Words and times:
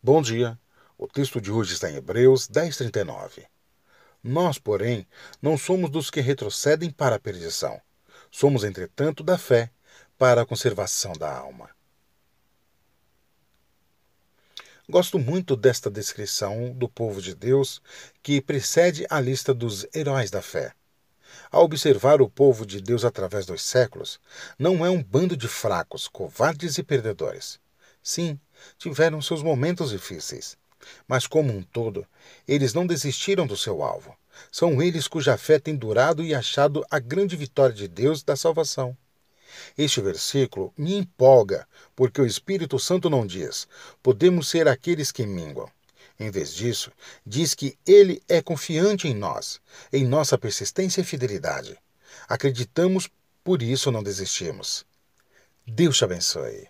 Bom 0.00 0.22
dia. 0.22 0.56
O 0.96 1.08
texto 1.08 1.40
de 1.40 1.50
hoje 1.50 1.74
está 1.74 1.90
em 1.90 1.96
Hebreus 1.96 2.46
10:39. 2.46 3.44
Nós, 4.22 4.56
porém, 4.56 5.04
não 5.42 5.58
somos 5.58 5.90
dos 5.90 6.08
que 6.08 6.20
retrocedem 6.20 6.88
para 6.88 7.16
a 7.16 7.18
perdição. 7.18 7.80
Somos, 8.30 8.62
entretanto, 8.62 9.24
da 9.24 9.36
fé 9.36 9.72
para 10.16 10.42
a 10.42 10.46
conservação 10.46 11.14
da 11.14 11.36
alma. 11.36 11.70
Gosto 14.88 15.18
muito 15.18 15.56
desta 15.56 15.90
descrição 15.90 16.70
do 16.70 16.88
povo 16.88 17.20
de 17.20 17.34
Deus 17.34 17.82
que 18.22 18.40
precede 18.40 19.04
a 19.10 19.20
lista 19.20 19.52
dos 19.52 19.84
heróis 19.92 20.30
da 20.30 20.40
fé. 20.40 20.74
Ao 21.50 21.64
observar 21.64 22.22
o 22.22 22.30
povo 22.30 22.64
de 22.64 22.80
Deus 22.80 23.04
através 23.04 23.46
dos 23.46 23.62
séculos, 23.62 24.20
não 24.56 24.86
é 24.86 24.90
um 24.90 25.02
bando 25.02 25.36
de 25.36 25.48
fracos, 25.48 26.06
covardes 26.06 26.78
e 26.78 26.84
perdedores. 26.84 27.58
Sim, 28.00 28.40
tiveram 28.78 29.20
seus 29.20 29.42
momentos 29.42 29.90
difíceis. 29.90 30.56
Mas, 31.06 31.26
como 31.26 31.52
um 31.52 31.62
todo, 31.62 32.06
eles 32.46 32.72
não 32.74 32.86
desistiram 32.86 33.46
do 33.46 33.56
seu 33.56 33.82
alvo. 33.82 34.16
São 34.50 34.80
eles 34.80 35.08
cuja 35.08 35.36
fé 35.36 35.58
tem 35.58 35.74
durado 35.74 36.22
e 36.22 36.34
achado 36.34 36.84
a 36.90 36.98
grande 36.98 37.36
vitória 37.36 37.74
de 37.74 37.88
Deus 37.88 38.22
da 38.22 38.36
salvação. 38.36 38.96
Este 39.76 40.00
versículo 40.00 40.72
me 40.76 40.94
empolga, 40.94 41.66
porque 41.96 42.20
o 42.20 42.26
Espírito 42.26 42.78
Santo 42.78 43.10
não 43.10 43.26
diz: 43.26 43.66
podemos 44.02 44.48
ser 44.48 44.68
aqueles 44.68 45.10
que 45.10 45.26
minguam. 45.26 45.70
Em 46.20 46.30
vez 46.30 46.52
disso, 46.52 46.90
diz 47.24 47.54
que 47.54 47.78
ele 47.86 48.20
é 48.28 48.42
confiante 48.42 49.06
em 49.06 49.14
nós, 49.14 49.60
em 49.92 50.04
nossa 50.04 50.36
persistência 50.36 51.00
e 51.00 51.04
fidelidade. 51.04 51.78
Acreditamos, 52.28 53.08
por 53.44 53.62
isso 53.62 53.92
não 53.92 54.02
desistimos. 54.02 54.84
Deus 55.66 55.96
te 55.96 56.04
abençoe. 56.04 56.68